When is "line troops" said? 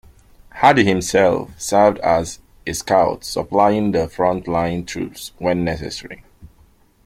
4.47-5.31